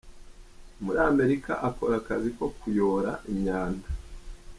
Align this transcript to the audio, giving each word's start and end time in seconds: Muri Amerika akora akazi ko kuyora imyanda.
Muri 0.83 0.99
Amerika 1.11 1.51
akora 1.67 1.93
akazi 2.01 2.29
ko 2.37 2.45
kuyora 2.57 3.11
imyanda. 3.31 3.87